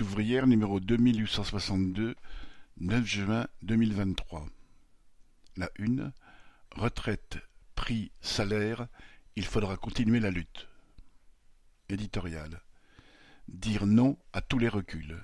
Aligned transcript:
Ouvrière 0.00 0.46
numéro 0.46 0.80
deux 0.80 0.96
mille 0.96 1.20
huit 1.20 1.30
cent 1.30 1.44
soixante-deux, 1.44 2.16
neuf 2.80 3.04
juin 3.04 3.46
deux 3.62 3.76
mille 3.76 3.94
vingt-trois. 3.94 4.46
La 5.56 5.70
une 5.78 6.12
Retraite, 6.74 7.38
prix, 7.74 8.10
salaire, 8.22 8.86
il 9.36 9.44
faudra 9.44 9.76
continuer 9.76 10.18
la 10.18 10.30
lutte. 10.30 10.68
Éditorial. 11.88 12.62
Dire 13.48 13.86
non 13.86 14.16
à 14.32 14.40
tous 14.40 14.58
les 14.58 14.68
reculs. 14.68 15.18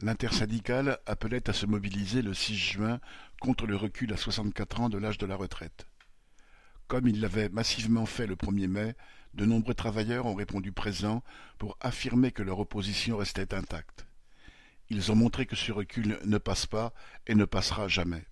L'intersyndicale 0.00 0.98
appelait 1.04 1.48
à 1.50 1.52
se 1.52 1.66
mobiliser 1.66 2.22
le 2.22 2.34
6 2.34 2.56
juin 2.56 3.00
contre 3.40 3.66
le 3.66 3.76
recul 3.76 4.12
à 4.12 4.16
64 4.16 4.80
ans 4.80 4.88
de 4.88 4.98
l'âge 4.98 5.18
de 5.18 5.26
la 5.26 5.36
retraite. 5.36 5.86
Comme 6.86 7.08
il 7.08 7.20
l'avait 7.20 7.50
massivement 7.50 8.06
fait 8.06 8.26
le 8.26 8.36
1er 8.36 8.68
mai, 8.68 8.96
de 9.36 9.44
nombreux 9.44 9.74
travailleurs 9.74 10.26
ont 10.26 10.34
répondu 10.34 10.72
présents 10.72 11.22
pour 11.58 11.76
affirmer 11.80 12.32
que 12.32 12.42
leur 12.42 12.58
opposition 12.58 13.18
restait 13.18 13.54
intacte. 13.54 14.06
Ils 14.88 15.12
ont 15.12 15.16
montré 15.16 15.46
que 15.46 15.56
ce 15.56 15.72
recul 15.72 16.18
ne 16.24 16.38
passe 16.38 16.66
pas 16.66 16.92
et 17.26 17.34
ne 17.34 17.44
passera 17.44 17.86
jamais. 17.86 18.24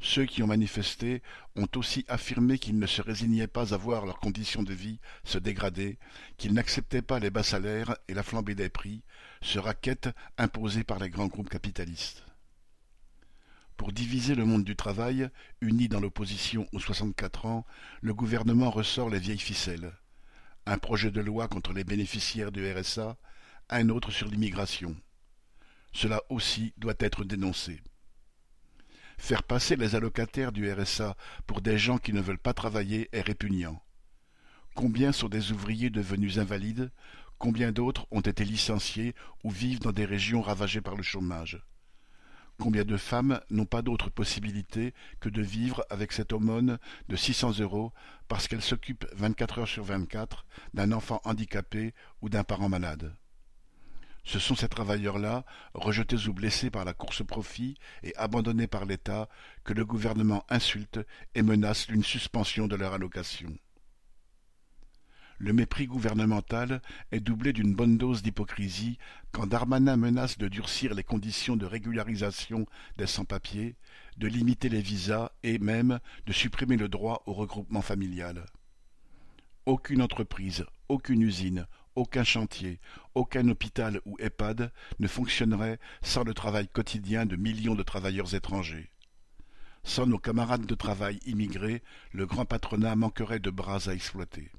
Ceux 0.00 0.26
qui 0.26 0.42
ont 0.42 0.48
manifesté 0.48 1.22
ont 1.56 1.68
aussi 1.76 2.04
affirmé 2.08 2.58
qu'ils 2.58 2.78
ne 2.78 2.86
se 2.86 3.00
résignaient 3.00 3.46
pas 3.46 3.72
à 3.72 3.76
voir 3.76 4.04
leurs 4.04 4.18
conditions 4.18 4.62
de 4.62 4.74
vie 4.74 4.98
se 5.22 5.38
dégrader, 5.38 5.98
qu'ils 6.36 6.52
n'acceptaient 6.52 7.00
pas 7.00 7.20
les 7.20 7.30
bas 7.30 7.42
salaires 7.42 7.96
et 8.08 8.14
la 8.14 8.22
flambée 8.22 8.54
des 8.54 8.68
prix, 8.68 9.02
ce 9.40 9.58
racket 9.58 10.10
imposé 10.36 10.84
par 10.84 10.98
les 10.98 11.10
grands 11.10 11.28
groupes 11.28 11.48
capitalistes. 11.48 12.24
Diviser 13.94 14.34
le 14.34 14.44
monde 14.44 14.64
du 14.64 14.74
travail, 14.74 15.30
uni 15.60 15.86
dans 15.86 16.00
l'opposition 16.00 16.66
aux 16.72 16.80
64 16.80 17.46
ans, 17.46 17.64
le 18.00 18.12
gouvernement 18.12 18.68
ressort 18.68 19.08
les 19.08 19.20
vieilles 19.20 19.38
ficelles. 19.38 19.92
Un 20.66 20.78
projet 20.78 21.12
de 21.12 21.20
loi 21.20 21.46
contre 21.46 21.72
les 21.72 21.84
bénéficiaires 21.84 22.50
du 22.50 22.68
RSA, 22.68 23.16
un 23.70 23.88
autre 23.90 24.10
sur 24.10 24.26
l'immigration. 24.26 24.96
Cela 25.92 26.20
aussi 26.28 26.74
doit 26.76 26.96
être 26.98 27.22
dénoncé. 27.22 27.82
Faire 29.16 29.44
passer 29.44 29.76
les 29.76 29.94
allocataires 29.94 30.50
du 30.50 30.72
RSA 30.72 31.16
pour 31.46 31.60
des 31.60 31.78
gens 31.78 31.98
qui 31.98 32.12
ne 32.12 32.20
veulent 32.20 32.36
pas 32.36 32.52
travailler 32.52 33.08
est 33.12 33.20
répugnant. 33.20 33.80
Combien 34.74 35.12
sont 35.12 35.28
des 35.28 35.52
ouvriers 35.52 35.90
devenus 35.90 36.38
invalides? 36.38 36.90
Combien 37.38 37.70
d'autres 37.70 38.08
ont 38.10 38.22
été 38.22 38.44
licenciés 38.44 39.14
ou 39.44 39.50
vivent 39.50 39.78
dans 39.78 39.92
des 39.92 40.04
régions 40.04 40.42
ravagées 40.42 40.80
par 40.80 40.96
le 40.96 41.04
chômage? 41.04 41.64
Combien 42.60 42.84
de 42.84 42.96
femmes 42.96 43.40
n'ont 43.50 43.66
pas 43.66 43.82
d'autre 43.82 44.10
possibilité 44.10 44.94
que 45.20 45.28
de 45.28 45.42
vivre 45.42 45.84
avec 45.90 46.12
cette 46.12 46.32
aumône 46.32 46.78
de 47.08 47.16
six 47.16 47.34
cents 47.34 47.58
euros 47.58 47.92
parce 48.28 48.46
qu'elles 48.46 48.62
s'occupent 48.62 49.06
vingt-quatre 49.12 49.58
heures 49.58 49.68
sur 49.68 49.84
vingt-quatre 49.84 50.46
d'un 50.72 50.92
enfant 50.92 51.20
handicapé 51.24 51.94
ou 52.22 52.28
d'un 52.28 52.44
parent 52.44 52.68
malade? 52.68 53.16
Ce 54.22 54.38
sont 54.38 54.54
ces 54.54 54.68
travailleurs-là, 54.68 55.44
rejetés 55.74 56.28
ou 56.28 56.32
blessés 56.32 56.70
par 56.70 56.86
la 56.86 56.94
course-profit 56.94 57.76
et 58.02 58.16
abandonnés 58.16 58.68
par 58.68 58.86
l'État, 58.86 59.28
que 59.64 59.74
le 59.74 59.84
gouvernement 59.84 60.46
insulte 60.48 61.00
et 61.34 61.42
menace 61.42 61.88
d'une 61.88 62.04
suspension 62.04 62.66
de 62.66 62.76
leur 62.76 62.94
allocation. 62.94 63.54
Le 65.38 65.52
mépris 65.52 65.86
gouvernemental 65.86 66.80
est 67.10 67.20
doublé 67.20 67.52
d'une 67.52 67.74
bonne 67.74 67.98
dose 67.98 68.22
d'hypocrisie 68.22 68.98
quand 69.32 69.46
Darmanin 69.46 69.96
menace 69.96 70.38
de 70.38 70.48
durcir 70.48 70.94
les 70.94 71.02
conditions 71.02 71.56
de 71.56 71.66
régularisation 71.66 72.66
des 72.98 73.06
sans-papiers, 73.06 73.74
de 74.16 74.28
limiter 74.28 74.68
les 74.68 74.80
visas 74.80 75.32
et 75.42 75.58
même 75.58 75.98
de 76.26 76.32
supprimer 76.32 76.76
le 76.76 76.88
droit 76.88 77.22
au 77.26 77.32
regroupement 77.32 77.82
familial. 77.82 78.46
Aucune 79.66 80.02
entreprise, 80.02 80.64
aucune 80.88 81.22
usine, 81.22 81.66
aucun 81.96 82.24
chantier, 82.24 82.80
aucun 83.14 83.48
hôpital 83.48 84.00
ou 84.04 84.16
EHPAD 84.20 84.72
ne 84.98 85.08
fonctionnerait 85.08 85.80
sans 86.02 86.22
le 86.22 86.34
travail 86.34 86.68
quotidien 86.68 87.26
de 87.26 87.36
millions 87.36 87.74
de 87.74 87.82
travailleurs 87.82 88.34
étrangers. 88.34 88.90
Sans 89.82 90.06
nos 90.06 90.18
camarades 90.18 90.66
de 90.66 90.74
travail 90.74 91.18
immigrés, 91.26 91.82
le 92.12 92.26
grand 92.26 92.44
patronat 92.44 92.96
manquerait 92.96 93.40
de 93.40 93.50
bras 93.50 93.88
à 93.88 93.94
exploiter. 93.94 94.50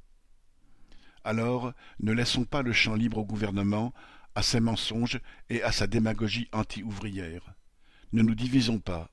Alors, 1.25 1.73
ne 1.99 2.13
laissons 2.13 2.45
pas 2.45 2.61
le 2.61 2.71
champ 2.71 2.95
libre 2.95 3.17
au 3.17 3.25
gouvernement, 3.25 3.93
à 4.35 4.41
ses 4.41 4.61
mensonges 4.61 5.19
et 5.49 5.61
à 5.61 5.73
sa 5.73 5.87
démagogie 5.87 6.47
anti-ouvrière. 6.53 7.53
Ne 8.13 8.21
nous 8.21 8.35
divisons 8.35 8.79
pas. 8.79 9.09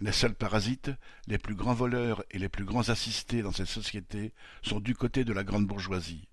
Les 0.00 0.12
seuls 0.12 0.34
parasites, 0.34 0.92
les 1.26 1.38
plus 1.38 1.56
grands 1.56 1.74
voleurs 1.74 2.22
et 2.30 2.38
les 2.38 2.48
plus 2.48 2.64
grands 2.64 2.88
assistés 2.88 3.42
dans 3.42 3.52
cette 3.52 3.66
société 3.66 4.32
sont 4.62 4.78
du 4.78 4.94
côté 4.94 5.24
de 5.24 5.32
la 5.32 5.42
grande 5.42 5.66
bourgeoisie 5.66 6.28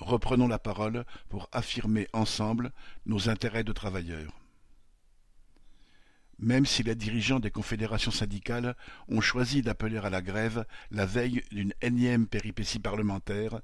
reprenons 0.00 0.48
la 0.48 0.58
parole 0.58 1.04
pour 1.28 1.48
affirmer 1.52 2.08
ensemble 2.12 2.72
nos 3.06 3.28
intérêts 3.28 3.64
de 3.64 3.72
travailleurs. 3.72 4.32
Même 6.38 6.66
si 6.66 6.84
les 6.84 6.94
dirigeants 6.94 7.40
des 7.40 7.50
confédérations 7.50 8.12
syndicales 8.12 8.76
ont 9.08 9.20
choisi 9.20 9.60
d'appeler 9.60 9.98
à 9.98 10.08
la 10.08 10.22
grève 10.22 10.64
la 10.92 11.04
veille 11.04 11.42
d'une 11.50 11.74
énième 11.82 12.28
péripétie 12.28 12.78
parlementaire, 12.78 13.60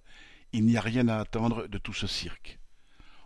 il 0.55 0.65
n'y 0.65 0.79
a 0.79 0.81
rien 0.81 1.09
à 1.09 1.19
attendre 1.19 1.67
de 1.67 1.77
tout 1.79 1.93
ce 1.93 2.07
cirque. 2.07 2.59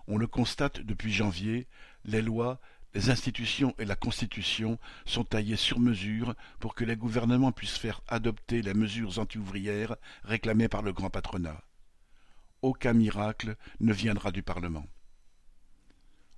On 0.09 0.19
le 0.19 0.27
constate 0.27 0.81
depuis 0.81 1.13
janvier, 1.13 1.69
les 2.05 2.23
lois, 2.23 2.61
les 2.95 3.11
institutions 3.11 3.75
et 3.79 3.85
la 3.85 3.95
Constitution 3.95 4.79
sont 5.07 5.25
taillées 5.25 5.57
sur 5.57 5.79
mesure 5.79 6.35
pour 6.59 6.75
que 6.75 6.85
les 6.85 6.97
gouvernements 6.97 7.53
puissent 7.53 7.79
faire 7.79 8.01
adopter 8.09 8.63
les 8.63 8.75
mesures 8.75 9.21
anti-ouvrières 9.21 9.95
réclamées 10.25 10.69
par 10.69 10.83
le 10.83 10.93
grand 10.93 11.11
patronat 11.11 11.63
aucun 12.63 12.93
miracle 12.93 13.57
ne 13.81 13.93
viendra 13.93 14.31
du 14.31 14.43
Parlement. 14.43 14.87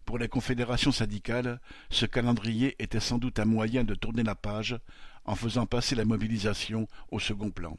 Pour 0.05 0.19
les 0.19 0.29
confédérations 0.29 0.93
syndicales, 0.93 1.61
ce 1.89 2.07
calendrier 2.07 2.75
était 2.83 3.01
sans 3.01 3.19
doute 3.19 3.39
un 3.39 3.45
moyen 3.45 3.85
de 3.85 3.95
tourner 3.95 4.23
la 4.23 4.35
page 4.35 4.79
en 5.25 5.37
faisant 5.37 5.67
passer 5.67 5.95
la 5.95 6.05
mobilisation 6.05 6.89
au 7.11 7.21
second 7.21 7.51
plan. 7.51 7.79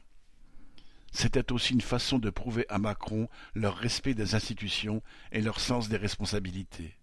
C'était 1.12 1.52
aussi 1.52 1.74
une 1.74 1.82
façon 1.82 2.18
de 2.18 2.30
prouver 2.30 2.66
à 2.68 2.78
Macron 2.78 3.28
leur 3.54 3.76
respect 3.76 4.14
des 4.14 4.34
institutions 4.34 5.02
et 5.30 5.42
leur 5.42 5.60
sens 5.60 5.88
des 5.88 5.98
responsabilités. 5.98 6.96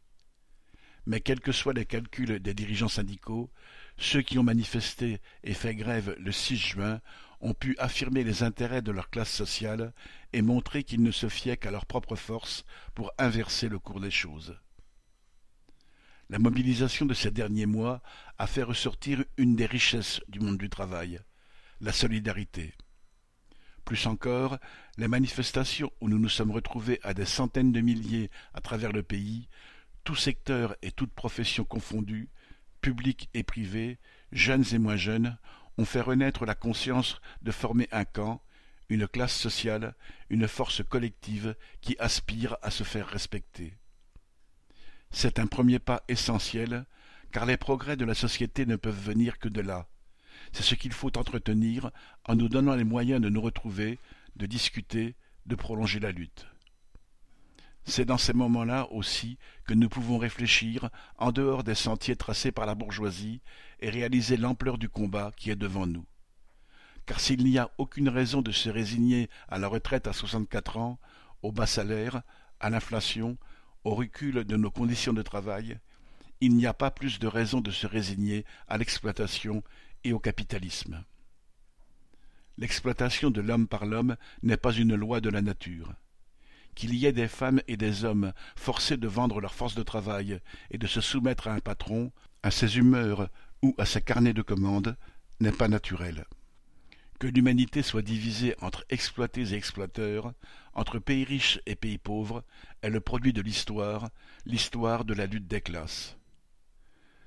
Mais 1.05 1.21
quels 1.21 1.39
que 1.39 1.51
soient 1.51 1.73
les 1.73 1.85
calculs 1.85 2.39
des 2.39 2.53
dirigeants 2.53 2.89
syndicaux, 2.89 3.49
ceux 3.97 4.21
qui 4.21 4.37
ont 4.37 4.43
manifesté 4.43 5.21
et 5.43 5.53
fait 5.53 5.75
grève 5.75 6.15
le 6.19 6.31
6 6.31 6.57
juin 6.57 7.01
ont 7.41 7.53
pu 7.53 7.75
affirmer 7.77 8.23
les 8.23 8.43
intérêts 8.43 8.81
de 8.81 8.91
leur 8.91 9.09
classe 9.09 9.31
sociale 9.31 9.93
et 10.33 10.41
montrer 10.41 10.83
qu'ils 10.83 11.03
ne 11.03 11.11
se 11.11 11.29
fiaient 11.29 11.57
qu'à 11.57 11.71
leur 11.71 11.85
propre 11.85 12.15
force 12.15 12.65
pour 12.95 13.11
inverser 13.17 13.69
le 13.69 13.79
cours 13.79 14.01
des 14.01 14.11
choses. 14.11 14.57
La 16.29 16.37
mobilisation 16.37 17.05
de 17.05 17.13
ces 17.13 17.31
derniers 17.31 17.65
mois 17.65 18.01
a 18.37 18.45
fait 18.45 18.63
ressortir 18.63 19.23
une 19.37 19.55
des 19.55 19.65
richesses 19.65 20.21
du 20.27 20.39
monde 20.39 20.57
du 20.57 20.69
travail, 20.69 21.21
la 21.81 21.91
solidarité. 21.91 22.73
Plus 23.89 24.05
encore, 24.05 24.59
les 24.97 25.07
manifestations 25.07 25.91
où 25.99 26.09
nous 26.09 26.19
nous 26.19 26.29
sommes 26.29 26.51
retrouvés 26.51 26.99
à 27.01 27.15
des 27.15 27.25
centaines 27.25 27.71
de 27.71 27.81
milliers 27.81 28.29
à 28.53 28.61
travers 28.61 28.91
le 28.91 29.01
pays, 29.01 29.49
tous 30.03 30.15
secteurs 30.15 30.75
et 30.83 30.91
toutes 30.91 31.11
professions 31.11 31.63
confondues, 31.63 32.29
publics 32.81 33.31
et 33.33 33.41
privés, 33.41 33.97
jeunes 34.31 34.63
et 34.73 34.77
moins 34.77 34.95
jeunes, 34.95 35.39
ont 35.79 35.85
fait 35.85 36.01
renaître 36.01 36.45
la 36.45 36.53
conscience 36.53 37.19
de 37.41 37.49
former 37.49 37.87
un 37.91 38.05
camp, 38.05 38.43
une 38.89 39.07
classe 39.07 39.35
sociale, 39.35 39.95
une 40.29 40.47
force 40.47 40.83
collective 40.83 41.55
qui 41.81 41.95
aspire 41.97 42.57
à 42.61 42.69
se 42.69 42.83
faire 42.83 43.07
respecter. 43.07 43.75
C'est 45.09 45.39
un 45.39 45.47
premier 45.47 45.79
pas 45.79 46.03
essentiel, 46.07 46.85
car 47.31 47.47
les 47.47 47.57
progrès 47.57 47.97
de 47.97 48.05
la 48.05 48.13
société 48.13 48.67
ne 48.67 48.75
peuvent 48.75 49.03
venir 49.03 49.39
que 49.39 49.49
de 49.49 49.61
là. 49.61 49.87
C'est 50.51 50.63
ce 50.63 50.75
qu'il 50.75 50.93
faut 50.93 51.17
entretenir 51.17 51.91
en 52.25 52.35
nous 52.35 52.49
donnant 52.49 52.75
les 52.75 52.83
moyens 52.83 53.21
de 53.21 53.29
nous 53.29 53.41
retrouver, 53.41 53.99
de 54.35 54.45
discuter, 54.45 55.15
de 55.45 55.55
prolonger 55.55 55.99
la 55.99 56.11
lutte. 56.11 56.47
C'est 57.85 58.05
dans 58.05 58.17
ces 58.17 58.33
moments-là 58.33 58.87
aussi 58.91 59.37
que 59.65 59.73
nous 59.73 59.89
pouvons 59.89 60.17
réfléchir 60.17 60.89
en 61.17 61.31
dehors 61.31 61.63
des 61.63 61.75
sentiers 61.75 62.15
tracés 62.15 62.51
par 62.51 62.65
la 62.65 62.75
bourgeoisie 62.75 63.41
et 63.79 63.89
réaliser 63.89 64.37
l'ampleur 64.37 64.77
du 64.77 64.89
combat 64.89 65.31
qui 65.35 65.49
est 65.49 65.55
devant 65.55 65.87
nous. 65.87 66.05
Car 67.05 67.19
s'il 67.19 67.43
n'y 67.43 67.57
a 67.57 67.71
aucune 67.79 68.09
raison 68.09 68.43
de 68.43 68.51
se 68.51 68.69
résigner 68.69 69.29
à 69.47 69.57
la 69.57 69.67
retraite 69.67 70.07
à 70.07 70.13
soixante-quatre 70.13 70.77
ans, 70.77 70.99
au 71.41 71.51
bas 71.51 71.65
salaire, 71.65 72.21
à 72.59 72.69
l'inflation, 72.69 73.37
au 73.83 73.95
recul 73.95 74.43
de 74.43 74.57
nos 74.57 74.69
conditions 74.69 75.13
de 75.13 75.23
travail, 75.23 75.79
il 76.41 76.55
n'y 76.55 76.67
a 76.67 76.73
pas 76.73 76.91
plus 76.91 77.17
de 77.19 77.27
raison 77.27 77.61
de 77.61 77.71
se 77.71 77.87
résigner 77.87 78.45
à 78.67 78.77
l'exploitation 78.77 79.63
et 80.03 80.13
au 80.13 80.19
capitalisme. 80.19 81.03
L'exploitation 82.57 83.31
de 83.31 83.41
l'homme 83.41 83.67
par 83.67 83.85
l'homme 83.85 84.17
n'est 84.43 84.57
pas 84.57 84.73
une 84.73 84.95
loi 84.95 85.21
de 85.21 85.29
la 85.29 85.41
nature 85.41 85.93
qu'il 86.79 86.95
y 86.95 87.05
ait 87.05 87.11
des 87.11 87.27
femmes 87.27 87.61
et 87.67 87.75
des 87.75 88.05
hommes 88.05 88.31
forcés 88.55 88.95
de 88.95 89.07
vendre 89.07 89.41
leur 89.41 89.53
force 89.53 89.75
de 89.75 89.83
travail 89.83 90.39
et 90.71 90.77
de 90.77 90.87
se 90.87 91.01
soumettre 91.01 91.49
à 91.49 91.53
un 91.53 91.59
patron, 91.59 92.11
à 92.41 92.51
ses 92.51 92.77
humeurs 92.77 93.29
ou 93.61 93.75
à 93.77 93.85
ses 93.85 94.01
carnets 94.01 94.33
de 94.33 94.41
commandes, 94.41 94.95
n'est 95.41 95.51
pas 95.51 95.67
naturel. 95.67 96.25
Que 97.19 97.27
l'humanité 97.27 97.81
soit 97.81 98.01
divisée 98.01 98.55
entre 98.61 98.85
exploités 98.89 99.51
et 99.51 99.55
exploiteurs, 99.55 100.33
entre 100.73 100.99
pays 100.99 101.25
riches 101.25 101.59
et 101.65 101.75
pays 101.75 101.97
pauvres, 101.97 102.45
est 102.81 102.89
le 102.89 103.01
produit 103.01 103.33
de 103.33 103.41
l'histoire, 103.41 104.09
l'histoire 104.45 105.03
de 105.03 105.13
la 105.13 105.25
lutte 105.25 105.47
des 105.47 105.59
classes. 105.59 106.18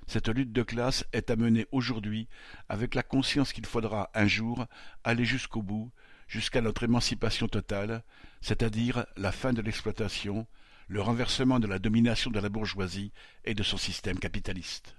Cette 0.07 0.29
lutte 0.29 0.53
de 0.53 0.63
classe 0.63 1.05
est 1.13 1.31
à 1.31 1.37
mener 1.37 1.67
aujourd'hui 1.73 2.29
avec 2.69 2.95
la 2.95 3.03
conscience 3.03 3.53
qu'il 3.53 3.67
faudra 3.67 4.11
un 4.15 4.27
jour 4.27 4.67
aller 5.05 5.25
jusqu'au 5.25 5.63
bout, 5.63 5.91
jusqu'à 6.29 6.61
notre 6.61 6.83
émancipation 6.83 7.49
totale, 7.49 8.03
c'est-à-dire 8.41 9.07
la 9.17 9.33
fin 9.33 9.53
de 9.53 9.63
l'exploitation, 9.63 10.47
le 10.89 11.01
renversement 11.01 11.61
de 11.61 11.67
la 11.67 11.79
domination 11.79 12.31
de 12.31 12.41
la 12.41 12.49
bourgeoisie 12.49 13.13
et 13.45 13.55
de 13.55 13.63
son 13.63 13.77
système 13.77 14.19
capitaliste. 14.19 14.97